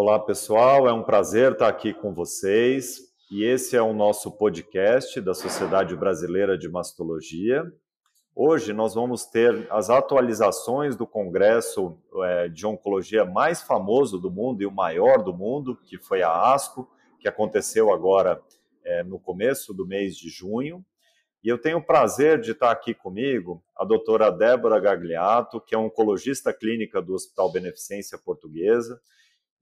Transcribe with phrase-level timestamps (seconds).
[0.00, 3.00] Olá, pessoal, é um prazer estar aqui com vocês.
[3.32, 7.64] E esse é o nosso podcast da Sociedade Brasileira de Mastologia.
[8.32, 14.62] Hoje nós vamos ter as atualizações do congresso é, de oncologia mais famoso do mundo
[14.62, 16.88] e o maior do mundo, que foi a ASCO,
[17.18, 18.40] que aconteceu agora
[18.84, 20.84] é, no começo do mês de junho.
[21.42, 25.78] E eu tenho o prazer de estar aqui comigo a doutora Débora Gagliato, que é
[25.78, 29.00] oncologista clínica do Hospital Beneficência Portuguesa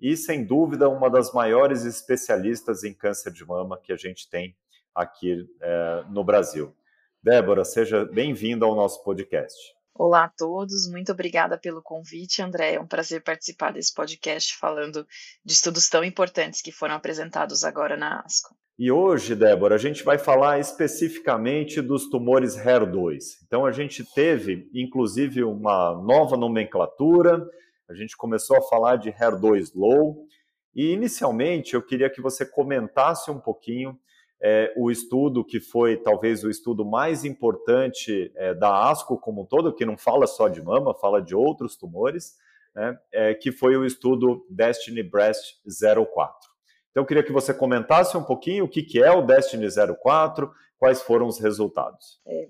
[0.01, 4.57] e, sem dúvida, uma das maiores especialistas em câncer de mama que a gente tem
[4.95, 6.75] aqui é, no Brasil.
[7.23, 9.56] Débora, seja bem-vinda ao nosso podcast.
[9.95, 12.75] Olá a todos, muito obrigada pelo convite, André.
[12.75, 15.06] É um prazer participar desse podcast falando
[15.43, 18.55] de estudos tão importantes que foram apresentados agora na ASCO.
[18.78, 23.20] E hoje, Débora, a gente vai falar especificamente dos tumores HER2.
[23.47, 27.42] Então, a gente teve, inclusive, uma nova nomenclatura,
[27.89, 30.27] a gente começou a falar de HER2 low,
[30.75, 33.99] e inicialmente eu queria que você comentasse um pouquinho
[34.43, 39.47] é, o estudo que foi talvez o estudo mais importante é, da ASCO como um
[39.47, 42.34] todo, que não fala só de mama, fala de outros tumores,
[42.75, 46.50] né, é, que foi o estudo Destiny Breast 04.
[46.91, 49.67] Então eu queria que você comentasse um pouquinho o que, que é o Destiny
[50.03, 52.20] 04, quais foram os resultados.
[52.27, 52.48] É,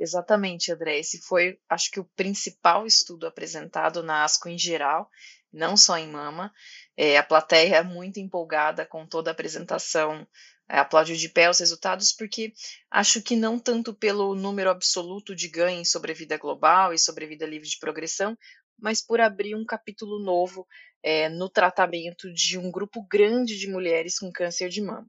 [0.00, 0.98] exatamente, André.
[0.98, 5.08] Esse foi, acho que, o principal estudo apresentado na ASCO em geral,
[5.52, 6.52] não só em mama.
[6.96, 10.26] É, a plateia é muito empolgada com toda a apresentação,
[10.68, 12.52] é, aplaudiu de pé os resultados, porque
[12.90, 17.68] acho que não tanto pelo número absoluto de ganho em sobrevida global e sobrevida livre
[17.68, 18.36] de progressão,
[18.78, 20.66] mas por abrir um capítulo novo
[21.02, 25.06] é, no tratamento de um grupo grande de mulheres com câncer de mama.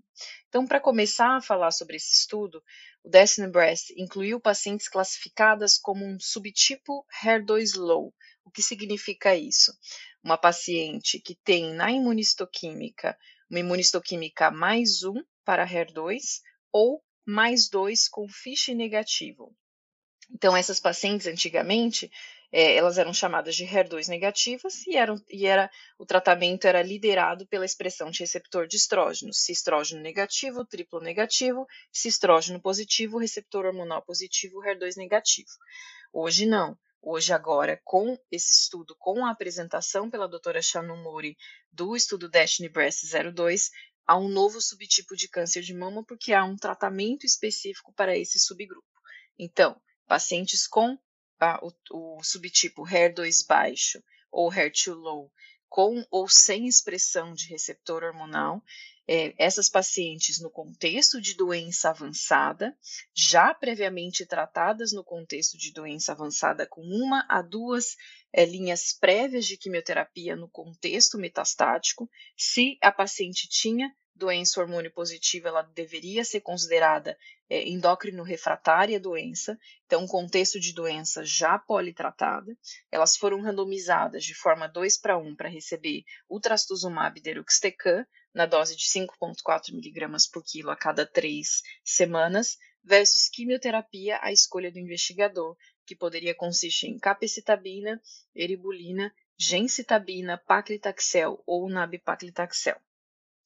[0.47, 2.63] Então, para começar a falar sobre esse estudo,
[3.03, 8.13] o Destiny Breast incluiu pacientes classificadas como um subtipo HER2 low.
[8.43, 9.71] O que significa isso?
[10.23, 13.17] Uma paciente que tem na imunistoquímica
[13.49, 19.55] uma imunistoquímica mais um para HER2 ou mais dois com FISH negativo.
[20.31, 22.11] Então, essas pacientes antigamente
[22.51, 27.47] é, elas eram chamadas de HER2 negativas e, eram, e era, o tratamento era liderado
[27.47, 33.65] pela expressão de receptor de estrógeno, se estrógeno negativo, triplo negativo, se estrógeno positivo, receptor
[33.65, 35.49] hormonal positivo, HER2 negativo.
[36.11, 36.77] Hoje não.
[37.01, 41.37] Hoje, agora, com esse estudo, com a apresentação pela doutora Shannon Mori
[41.71, 43.69] do estudo Destiny Breast 02,
[44.05, 48.37] há um novo subtipo de câncer de mama, porque há um tratamento específico para esse
[48.37, 48.83] subgrupo.
[49.37, 50.97] Então, pacientes com
[51.61, 55.31] o, o subtipo HER2 baixo ou HER2 low,
[55.67, 58.63] com ou sem expressão de receptor hormonal,
[59.11, 62.77] é, essas pacientes no contexto de doença avançada,
[63.11, 67.95] já previamente tratadas no contexto de doença avançada com uma a duas
[68.31, 72.07] é, linhas prévias de quimioterapia no contexto metastático,
[72.37, 77.17] se a paciente tinha doença hormônio positiva, ela deveria ser considerada
[77.49, 82.55] é, endócrino refratária doença, então contexto de doença já politratada.
[82.91, 88.75] Elas foram randomizadas de forma 2 para 1 para receber o trastuzumab deruxtecan na dose
[88.75, 95.57] de 5,4 mg por quilo a cada três semanas, versus quimioterapia à escolha do investigador,
[95.85, 97.99] que poderia consistir em capecitabina,
[98.35, 102.79] eribulina, gencitabina, paclitaxel ou nab-paclitaxel.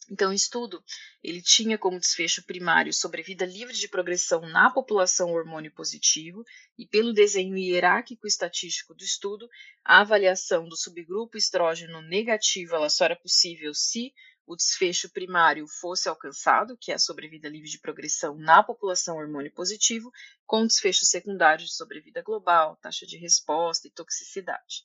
[0.09, 0.83] Então, o estudo
[1.23, 6.43] ele tinha como desfecho primário sobrevida livre de progressão na população hormônio positivo
[6.77, 9.49] e pelo desenho hierárquico estatístico do estudo,
[9.83, 14.13] a avaliação do subgrupo estrógeno negativo ela só era possível se
[14.45, 19.53] o desfecho primário fosse alcançado, que é a sobrevida livre de progressão na população hormônio
[19.53, 20.11] positivo,
[20.45, 24.83] com desfecho secundário de sobrevida global, taxa de resposta e toxicidade.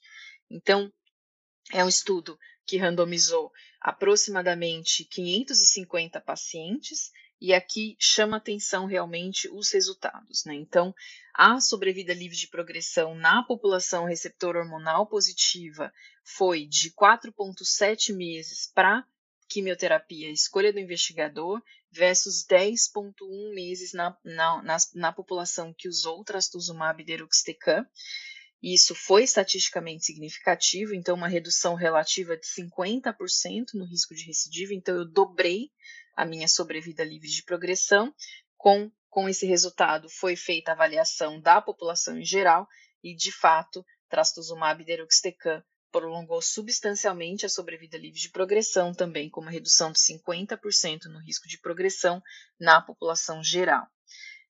[0.48, 0.92] Então,
[1.72, 10.44] é um estudo que randomizou aproximadamente 550 pacientes, e aqui chama atenção realmente os resultados.
[10.44, 10.54] Né?
[10.54, 10.94] Então,
[11.32, 15.90] a sobrevida livre de progressão na população receptor hormonal positiva
[16.22, 19.02] foi de 4,7 meses para
[19.48, 27.02] quimioterapia, escolha do investigador, versus 10,1 meses na, na, na, na população que usou trastuzumab
[27.02, 27.86] deruxtecan.
[28.62, 34.96] Isso foi estatisticamente significativo, então uma redução relativa de 50% no risco de recidiva, então
[34.96, 35.70] eu dobrei
[36.16, 38.12] a minha sobrevida livre de progressão.
[38.56, 42.66] Com, com esse resultado foi feita a avaliação da população em geral
[43.02, 49.50] e, de fato, trastuzumab deruxtecan prolongou substancialmente a sobrevida livre de progressão, também com uma
[49.50, 52.22] redução de 50% no risco de progressão
[52.60, 53.86] na população geral.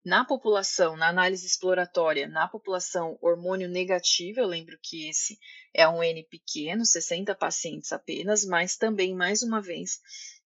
[0.08, 5.38] Na população, na análise exploratória, na população hormônio negativo, eu lembro que esse
[5.74, 10.00] é um N pequeno, 60 pacientes apenas, mas também, mais uma vez,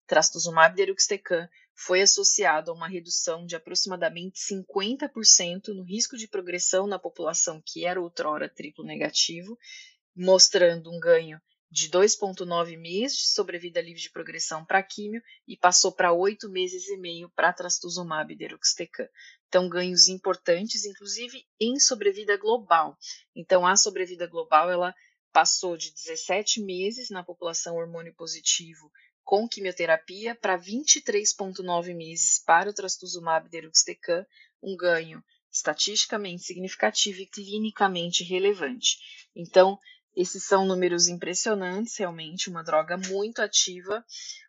[0.08, 6.98] trastuzumab deruxtecan foi associado a uma redução de aproximadamente 50% no risco de progressão na
[6.98, 9.60] população que era outrora triplo negativo,
[10.16, 11.38] mostrando um ganho
[11.71, 16.88] de 2,9 meses de sobrevida livre de progressão para químio e passou para 8 meses
[16.88, 19.07] e meio para trastuzumab deruxtecan.
[19.48, 22.98] Então, ganhos importantes, inclusive em sobrevida global.
[23.36, 24.95] Então, a sobrevida global ela
[25.31, 28.92] passou de 17 meses na população hormônio positivo
[29.24, 34.25] com quimioterapia para 23,9 meses para o trastuzumab deruxtecan,
[34.60, 38.98] um ganho estatisticamente significativo e clinicamente relevante.
[39.36, 39.77] Então,
[40.16, 44.04] esses são números impressionantes, realmente, uma droga muito ativa.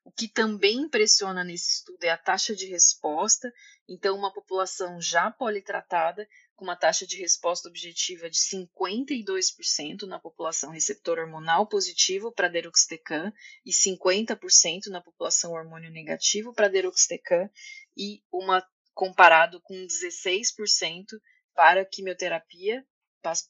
[0.04, 3.52] O que também impressiona nesse estudo é a taxa de resposta.
[3.88, 6.26] Então, uma população já politratada,
[6.56, 13.32] com uma taxa de resposta objetiva de 52% na população receptor hormonal positivo para deruxtecan
[13.64, 17.48] e 50% na população hormônio negativo para deruxtecan
[17.96, 21.06] e uma comparado com 16%
[21.54, 22.84] para quimioterapia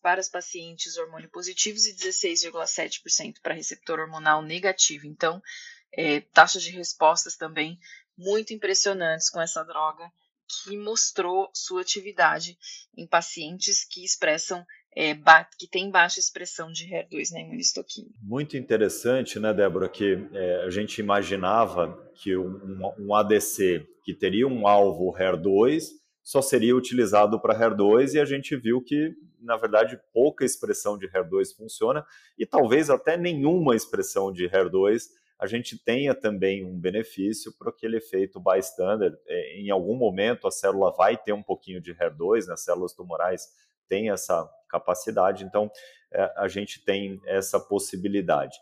[0.03, 5.07] para os pacientes hormônio positivos e 16,7% para receptor hormonal negativo.
[5.07, 5.43] Então,
[5.93, 7.79] é, taxas de respostas também
[8.17, 10.11] muito impressionantes com essa droga,
[10.65, 12.59] que mostrou sua atividade
[12.97, 15.15] em pacientes que expressam é,
[15.57, 18.15] que tem baixa expressão de HER2 na imunistoquímica.
[18.23, 24.49] Muito interessante, né, Débora, que é, a gente imaginava que um, um, ADC que teria
[24.49, 25.85] um alvo HER2
[26.23, 31.09] só seria utilizado para HER2 e a gente viu que, na verdade, pouca expressão de
[31.09, 32.05] HER2 funciona
[32.39, 35.09] e talvez até nenhuma expressão de HER2
[35.39, 39.19] a gente tenha também um benefício para aquele efeito bystander.
[39.27, 42.53] É, em algum momento a célula vai ter um pouquinho de HER2, né?
[42.53, 43.49] as células tumorais
[43.89, 45.71] têm essa capacidade, então
[46.13, 48.57] é, a gente tem essa possibilidade.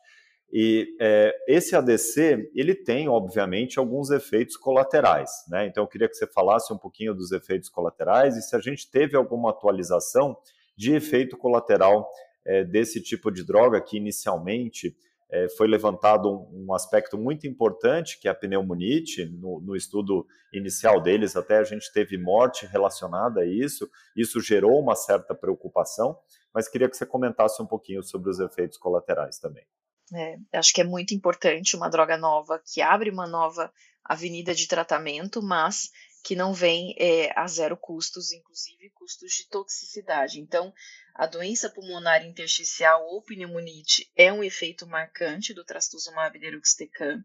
[0.50, 5.66] E é, esse ADC, ele tem, obviamente, alguns efeitos colaterais, né?
[5.66, 8.90] Então, eu queria que você falasse um pouquinho dos efeitos colaterais e se a gente
[8.90, 10.38] teve alguma atualização
[10.78, 12.08] de efeito colateral
[12.46, 14.96] é, desse tipo de droga que inicialmente
[15.30, 19.26] é, foi levantado um, um, aspecto muito importante, que é a pneumonite.
[19.26, 23.90] No, no, estudo inicial deles, até a gente teve morte relacionada a isso.
[24.16, 26.16] Isso gerou uma certa preocupação,
[26.54, 29.66] mas queria que você comentasse um pouquinho sobre os efeitos colaterais também.
[30.14, 33.70] É, acho que é muito importante uma droga nova que abre uma nova
[34.02, 35.90] avenida de tratamento, mas
[36.28, 40.38] que não vem é, a zero custos, inclusive custos de toxicidade.
[40.38, 40.74] Então,
[41.14, 47.24] a doença pulmonar intersticial ou pneumonite é um efeito marcante do trastuzumab deruxtecan.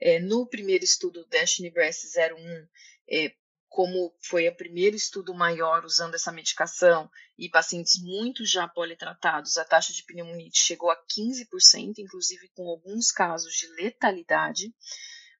[0.00, 2.66] É, no primeiro estudo Destiny Breast 01,
[3.10, 3.34] é,
[3.68, 9.66] como foi o primeiro estudo maior usando essa medicação e pacientes muito já politratados, a
[9.66, 14.74] taxa de pneumonite chegou a 15%, inclusive com alguns casos de letalidade,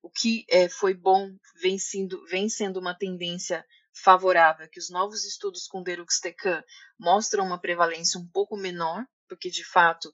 [0.02, 5.24] o que é, foi bom, vem sendo, vem sendo uma tendência favorável, que os novos
[5.24, 6.62] estudos com deruxtecan
[6.98, 10.12] mostram uma prevalência um pouco menor, porque de fato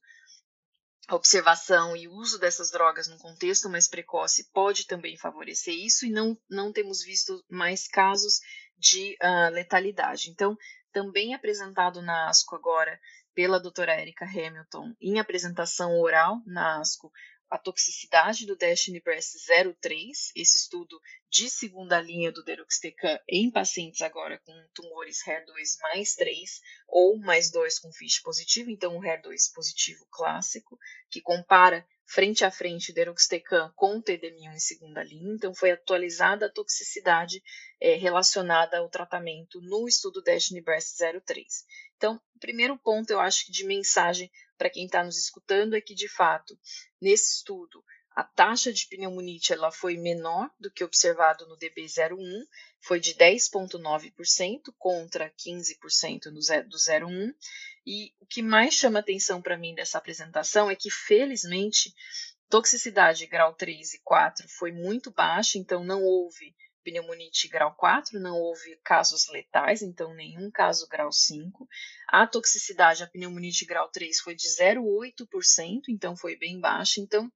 [1.09, 6.05] a observação e o uso dessas drogas no contexto mais precoce pode também favorecer isso,
[6.05, 8.41] e não, não temos visto mais casos
[8.77, 10.31] de uh, letalidade.
[10.31, 10.57] Então,
[10.93, 12.99] também apresentado na ASCO agora
[13.35, 17.13] pela doutora Erika Hamilton, em apresentação oral na ASCO,
[17.51, 19.35] a toxicidade do Destiny Breast
[19.81, 26.15] 03, esse estudo de segunda linha do deruxtecan em pacientes agora com tumores HER2 mais
[26.15, 30.79] 3 ou mais 2 com FISH positivo, então o HER2 positivo clássico,
[31.11, 36.53] que compara frente a frente deruxtecan com TDM1 em segunda linha, então foi atualizada a
[36.53, 37.43] toxicidade
[37.81, 41.65] é, relacionada ao tratamento no estudo Destiny Breast 03.
[41.97, 45.81] Então, o primeiro ponto eu acho que de mensagem para quem está nos escutando é
[45.81, 46.59] que, de fato,
[47.01, 47.85] nesse estudo,
[48.17, 52.47] a taxa de pneumonite ela foi menor do que observado no DB01,
[52.81, 57.35] foi de 10,9% contra 15% no do 01.
[57.87, 61.95] E o que mais chama atenção para mim dessa apresentação é que, felizmente,
[62.49, 66.55] toxicidade grau 3 e 4 foi muito baixa, então não houve
[66.87, 71.69] pneumonite grau 4, não houve casos letais, então nenhum caso grau 5.
[72.07, 77.01] A toxicidade, a pneumonite grau 3 foi de 0,8%, então foi bem baixa.
[77.01, 77.29] Então,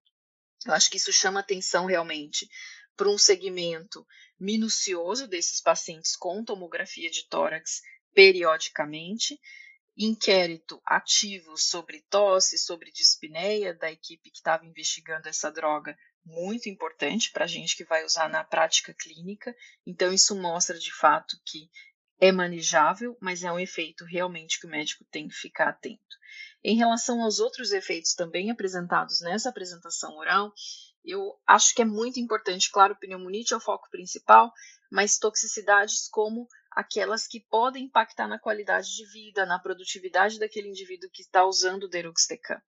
[0.65, 2.49] eu acho que isso chama atenção realmente
[2.97, 4.07] para um segmento
[4.39, 7.83] minucioso desses pacientes com tomografia de tórax
[8.15, 9.37] periodicamente,
[9.97, 17.31] inquérito ativo sobre tosse, sobre dispneia da equipe que estava investigando essa droga muito importante
[17.31, 19.55] para a gente que vai usar na prática clínica.
[19.87, 21.71] Então, isso mostra de fato que
[22.21, 26.19] é manejável, mas é um efeito realmente que o médico tem que ficar atento.
[26.63, 30.53] Em relação aos outros efeitos também apresentados nessa apresentação oral,
[31.03, 34.53] eu acho que é muito importante, claro, pneumonite é o foco principal,
[34.91, 41.11] mas toxicidades como aquelas que podem impactar na qualidade de vida, na produtividade daquele indivíduo
[41.13, 42.61] que está usando o deruxtecan.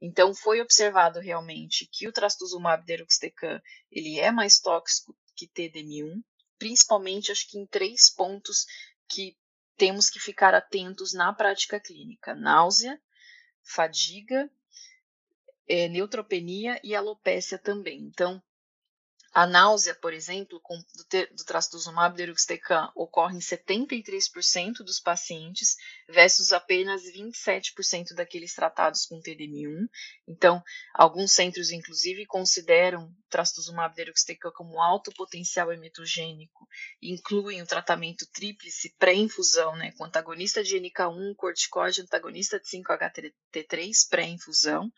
[0.00, 3.60] Então, foi observado realmente que o trastuzumab deruxtecan
[3.90, 6.22] ele é mais tóxico que TDM1,
[6.58, 8.66] principalmente acho que em três pontos
[9.08, 9.36] que
[9.76, 13.00] temos que ficar atentos na prática clínica: náusea,
[13.62, 14.50] fadiga,
[15.68, 18.00] é, neutropenia e alopécia também.
[18.02, 18.42] Então,
[19.32, 25.76] a náusea, por exemplo, com, do, do trastuzumab deruxtecan ocorre em 73% dos pacientes
[26.08, 29.86] versus apenas 27% daqueles tratados com TDM1.
[30.26, 30.62] Então,
[30.94, 36.66] alguns centros, inclusive, consideram trastuzumab deruxtecan como alto potencial emetogênico
[37.00, 44.08] e incluem o tratamento tríplice pré-infusão, né, com antagonista de NK1, corticóide, antagonista de 5-HT3
[44.08, 44.90] pré-infusão.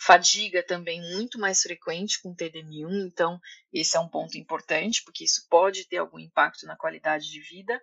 [0.00, 3.40] Fadiga também muito mais frequente com TDM1, então
[3.72, 7.80] esse é um ponto importante, porque isso pode ter algum impacto na qualidade de vida.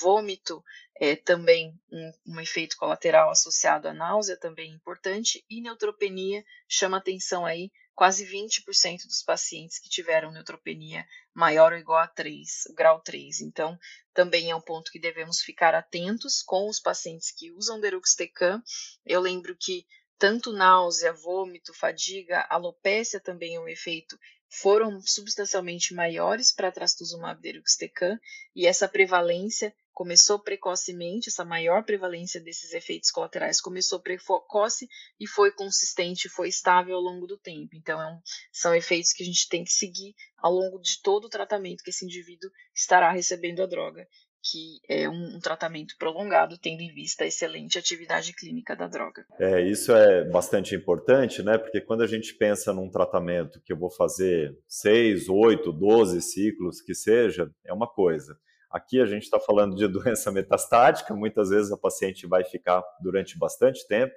[0.00, 0.64] Vômito
[0.96, 5.44] é também um, um efeito colateral associado à náusea, também importante.
[5.48, 12.00] E neutropenia chama atenção aí, quase 20% dos pacientes que tiveram neutropenia maior ou igual
[12.00, 13.40] a 3, grau 3.
[13.42, 13.78] Então,
[14.12, 18.60] também é um ponto que devemos ficar atentos com os pacientes que usam deruxtecan.
[19.06, 19.86] Eu lembro que
[20.18, 24.18] tanto náusea, vômito, fadiga, alopécia também é um efeito,
[24.48, 28.18] foram substancialmente maiores para trastuzumab deruxtecan
[28.54, 35.52] e essa prevalência começou precocemente, essa maior prevalência desses efeitos colaterais começou precoce e foi
[35.52, 37.74] consistente, foi estável ao longo do tempo.
[37.74, 38.20] Então, é um,
[38.52, 41.90] são efeitos que a gente tem que seguir ao longo de todo o tratamento que
[41.90, 44.08] esse indivíduo estará recebendo a droga
[44.44, 49.24] que é um, um, tratamento prolongado, tendo em vista a excelente atividade clínica da droga.
[49.38, 51.56] É, isso é bastante importante, né?
[51.56, 56.82] Porque quando a gente pensa num tratamento que eu vou fazer seis, oito, doze ciclos,
[56.82, 58.38] que seja, é uma coisa.
[58.70, 63.38] Aqui a gente está falando de doença metastática, muitas vezes a paciente vai ficar durante
[63.38, 64.12] bastante tempo.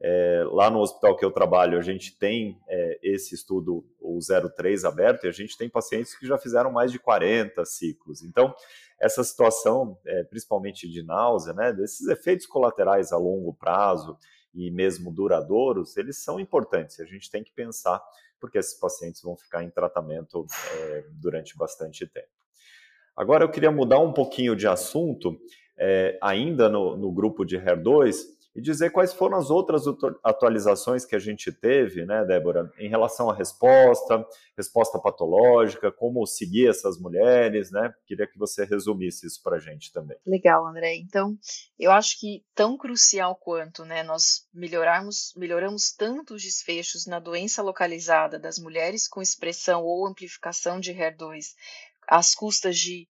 [0.00, 4.84] É, lá no hospital que eu trabalho, a gente tem é, esse estudo, o 03
[4.84, 8.22] aberto, e a gente tem pacientes que já fizeram mais de 40 ciclos.
[8.22, 8.54] Então,
[9.00, 14.16] essa situação, é, principalmente de náusea, né, desses efeitos colaterais a longo prazo
[14.54, 17.00] e mesmo duradouros, eles são importantes.
[17.00, 18.00] A gente tem que pensar
[18.40, 22.28] porque esses pacientes vão ficar em tratamento é, durante bastante tempo.
[23.16, 25.36] Agora eu queria mudar um pouquinho de assunto,
[25.76, 29.84] é, ainda no, no grupo de HER2, e dizer quais foram as outras
[30.24, 34.26] atualizações que a gente teve, né, Débora, em relação à resposta,
[34.56, 37.92] resposta patológica, como seguir essas mulheres, né?
[38.06, 40.16] Queria que você resumisse isso para a gente também.
[40.26, 40.96] Legal, André.
[40.96, 41.36] Então,
[41.78, 47.62] eu acho que tão crucial quanto, né, nós melhorarmos, melhoramos tanto os desfechos na doença
[47.62, 51.54] localizada das mulheres com expressão ou amplificação de HER2
[52.08, 53.06] às custas de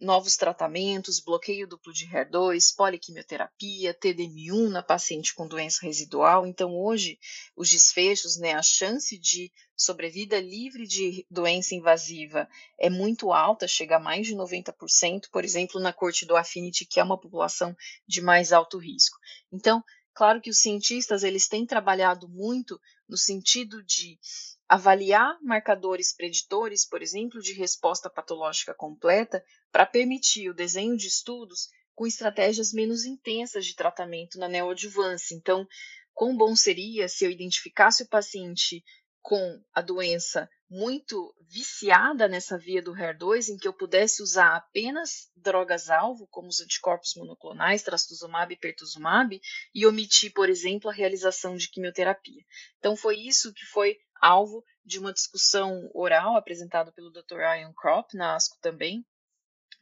[0.00, 6.46] novos tratamentos, bloqueio duplo de HER2, poliquimioterapia, TDM1 na paciente com doença residual.
[6.46, 7.18] Então, hoje,
[7.56, 12.48] os desfechos, né, a chance de sobrevida livre de doença invasiva
[12.78, 17.00] é muito alta, chega a mais de 90%, por exemplo, na corte do Affinity, que
[17.00, 17.76] é uma população
[18.06, 19.18] de mais alto risco.
[19.52, 19.82] Então,
[20.16, 24.18] claro que os cientistas eles têm trabalhado muito no sentido de
[24.66, 31.68] avaliar marcadores preditores, por exemplo, de resposta patológica completa, para permitir o desenho de estudos
[31.94, 35.34] com estratégias menos intensas de tratamento na neoadjuvância.
[35.34, 35.68] Então,
[36.14, 38.82] quão bom seria se eu identificasse o paciente
[39.20, 45.30] com a doença muito viciada nessa via do HER2, em que eu pudesse usar apenas
[45.36, 49.40] drogas-alvo, como os anticorpos monoclonais, trastuzumab e pertuzumab,
[49.74, 52.44] e omitir, por exemplo, a realização de quimioterapia.
[52.78, 57.40] Então, foi isso que foi alvo de uma discussão oral apresentada pelo Dr.
[57.40, 59.04] Ian Kropp na ASCO também,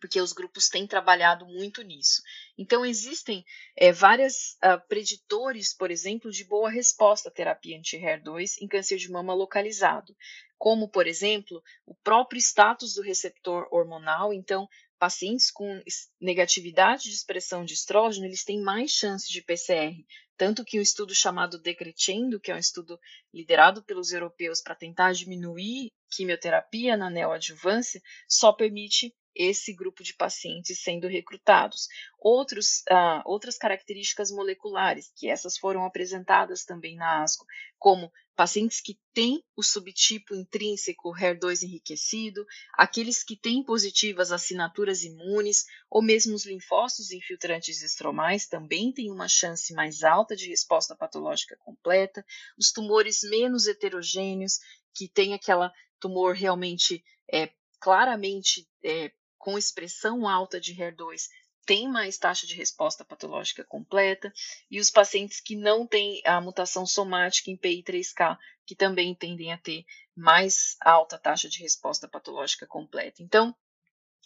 [0.00, 2.20] porque os grupos têm trabalhado muito nisso.
[2.58, 3.42] Então, existem
[3.74, 9.10] é, vários uh, preditores, por exemplo, de boa resposta à terapia anti-HER2 em câncer de
[9.10, 10.14] mama localizado,
[10.64, 14.33] como, por exemplo, o próprio status do receptor hormonal.
[14.33, 14.66] Então,
[14.99, 15.83] pacientes com
[16.18, 19.94] negatividade de expressão de estrógeno, eles têm mais chance de PCR,
[20.38, 22.99] tanto que um estudo chamado Decretendo, que é um estudo
[23.30, 30.80] liderado pelos europeus para tentar diminuir quimioterapia na neoadjuvância, só permite esse grupo de pacientes
[30.80, 31.88] sendo recrutados.
[32.18, 37.46] Outros, uh, outras características moleculares, que essas foram apresentadas também na ASCO,
[37.78, 45.64] como pacientes que têm o subtipo intrínseco HER2 enriquecido, aqueles que têm positivas assinaturas imunes,
[45.88, 51.56] ou mesmo os linfócitos infiltrantes estromais também têm uma chance mais alta de resposta patológica
[51.58, 52.24] completa,
[52.58, 54.58] os tumores menos heterogêneos,
[54.94, 57.50] que têm aquela tumor realmente é,
[57.80, 59.12] claramente é,
[59.44, 61.28] com expressão alta de HER2
[61.66, 64.32] tem mais taxa de resposta patológica completa,
[64.70, 69.58] e os pacientes que não têm a mutação somática em PI3K, que também tendem a
[69.58, 69.84] ter
[70.16, 73.22] mais alta taxa de resposta patológica completa.
[73.22, 73.54] Então,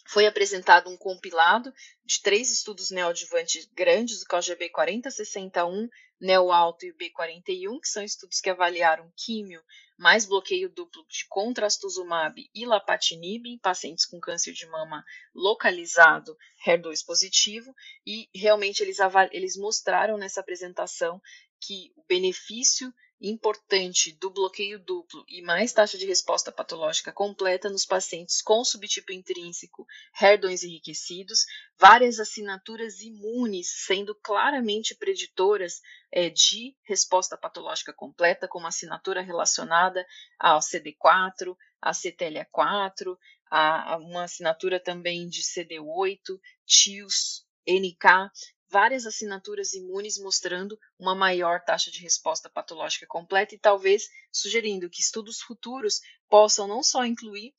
[0.07, 1.73] foi apresentado um compilado
[2.05, 8.39] de três estudos neoadjuvantes grandes, o KGB 4061, NeoAlto e o B41, que são estudos
[8.39, 9.61] que avaliaram químio
[9.99, 15.03] mais bloqueio duplo de contrastuzumab e lapatinib em pacientes com câncer de mama
[15.35, 17.75] localizado HER2 positivo,
[18.07, 18.97] e realmente eles,
[19.31, 21.21] eles mostraram nessa apresentação
[21.59, 27.85] que o benefício importante do bloqueio duplo e mais taxa de resposta patológica completa nos
[27.85, 29.85] pacientes com subtipo intrínseco
[30.17, 31.45] HER2 enriquecidos,
[31.77, 40.05] várias assinaturas imunes sendo claramente preditoras é, de resposta patológica completa, como assinatura relacionada
[40.39, 43.17] ao CD4, a CTLA4,
[43.49, 48.31] a, a uma assinatura também de CD8, TIOS, NK,
[48.69, 55.01] várias assinaturas imunes mostrando uma maior taxa de resposta patológica completa e talvez sugerindo que
[55.01, 55.99] estudos futuros
[56.29, 57.53] possam não só incluir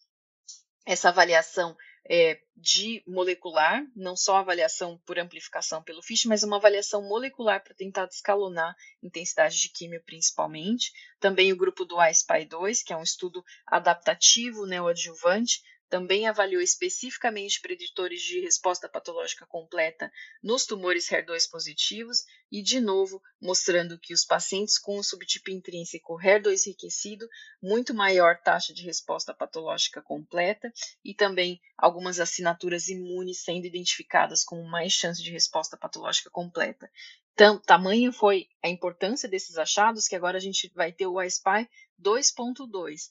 [0.86, 1.76] essa avaliação
[2.08, 7.74] é, de molecular, não só avaliação por amplificação pelo FISH, mas uma avaliação molecular para
[7.74, 10.92] tentar descalonar intensidade de químio principalmente.
[11.18, 18.22] Também o grupo do iSPY2, que é um estudo adaptativo neoadjuvante, também avaliou especificamente preditores
[18.22, 24.78] de resposta patológica completa nos tumores HER2 positivos e, de novo, mostrando que os pacientes
[24.78, 27.28] com o subtipo intrínseco HER2 enriquecido,
[27.60, 30.72] muito maior taxa de resposta patológica completa
[31.04, 36.88] e também algumas assinaturas imunes sendo identificadas com mais chance de resposta patológica completa.
[37.32, 41.68] Então, tamanho foi a importância desses achados que agora a gente vai ter o iSPY
[42.00, 43.08] 2.2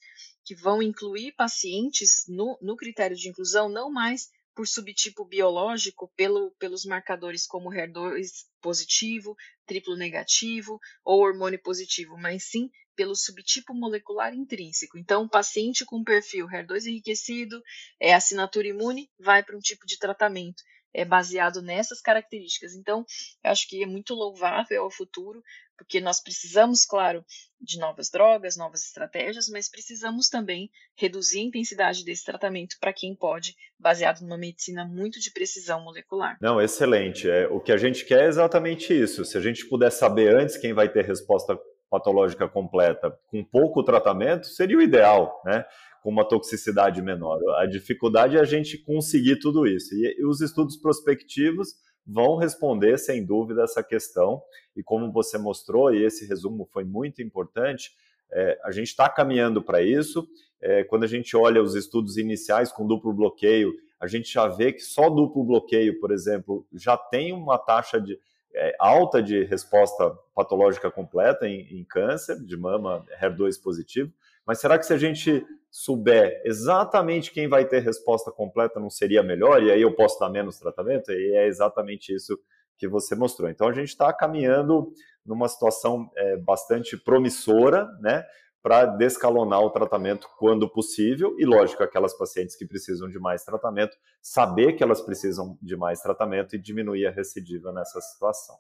[0.50, 6.50] que vão incluir pacientes no, no critério de inclusão, não mais por subtipo biológico, pelo,
[6.58, 9.36] pelos marcadores como HER2 positivo,
[9.68, 14.98] triplo negativo ou hormônio positivo, mas sim pelo subtipo molecular intrínseco.
[14.98, 17.62] Então, o paciente com perfil HER2 enriquecido,
[18.00, 22.74] é assinatura imune, vai para um tipo de tratamento é baseado nessas características.
[22.74, 23.06] Então,
[23.44, 25.44] acho que é muito louvável ao futuro,
[25.78, 27.24] porque nós precisamos, claro,
[27.60, 33.16] de novas drogas, novas estratégias, mas precisamos também reduzir a intensidade desse tratamento para quem
[33.16, 36.38] pode, baseado numa medicina muito de precisão molecular.
[36.42, 37.30] Não, excelente.
[37.30, 39.24] É, o que a gente quer é exatamente isso.
[39.24, 41.58] Se a gente puder saber antes quem vai ter resposta
[41.90, 45.66] patológica completa com pouco tratamento, seria o ideal, né?
[46.02, 47.40] Com uma toxicidade menor.
[47.58, 49.94] A dificuldade é a gente conseguir tudo isso.
[49.96, 51.76] E, os estudos prospectivos
[52.06, 54.42] vão responder, sem dúvida, essa questão.
[54.76, 57.92] E como você mostrou, e esse resumo foi muito importante,
[58.32, 60.28] é, a gente está caminhando para isso.
[60.62, 64.72] É, quando a gente olha os estudos iniciais com duplo bloqueio, a gente já vê
[64.72, 68.18] que só duplo bloqueio, por exemplo, já tem uma taxa de,
[68.54, 74.12] é, alta de resposta patológica completa em, em câncer de mama HER2 positivo.
[74.46, 79.22] Mas será que se a gente souber exatamente quem vai ter resposta completa, não seria
[79.22, 79.62] melhor?
[79.62, 81.12] E aí eu posso dar menos tratamento?
[81.12, 82.40] E é exatamente isso
[82.78, 83.50] que você mostrou.
[83.50, 84.92] Então a gente está caminhando
[85.26, 88.26] numa situação é, bastante promissora, né?
[88.62, 93.96] Para descalonar o tratamento quando possível, e lógico, aquelas pacientes que precisam de mais tratamento,
[94.22, 98.58] saber que elas precisam de mais tratamento e diminuir a recidiva nessa situação.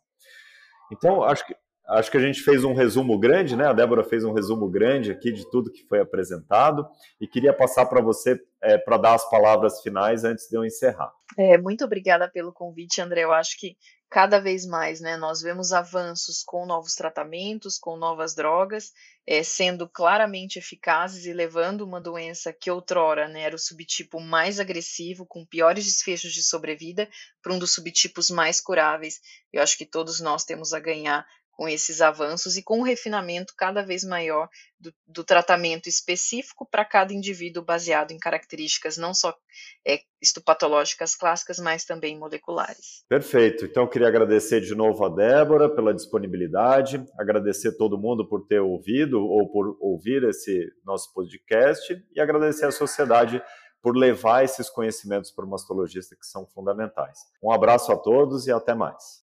[0.91, 1.55] Então, acho que
[1.89, 3.65] Acho que a gente fez um resumo grande, né?
[3.65, 6.87] A Débora fez um resumo grande aqui de tudo que foi apresentado
[7.19, 11.11] e queria passar para você é, para dar as palavras finais antes de eu encerrar.
[11.35, 13.23] É, muito obrigada pelo convite, André.
[13.23, 13.75] Eu acho que
[14.07, 18.91] cada vez mais, né, nós vemos avanços com novos tratamentos, com novas drogas,
[19.31, 24.59] é, sendo claramente eficazes e levando uma doença que outrora né, era o subtipo mais
[24.59, 27.07] agressivo, com piores desfechos de sobrevida,
[27.39, 29.21] para um dos subtipos mais curáveis.
[29.53, 31.27] Eu acho que todos nós temos a ganhar
[31.59, 34.47] com esses avanços e com um refinamento cada vez maior
[34.79, 39.35] do, do tratamento específico para cada indivíduo, baseado em características não só
[39.85, 43.03] é, histopatológicas clássicas, mas também moleculares.
[43.09, 43.65] Perfeito.
[43.65, 48.61] Então, eu queria agradecer de novo a Débora pela disponibilidade, agradecer todo mundo por ter
[48.61, 53.43] ouvido ou por ouvir esse nosso podcast e agradecer à sociedade
[53.81, 57.19] por levar esses conhecimentos para o mastologista que são fundamentais.
[57.43, 59.17] Um abraço a todos e até mais.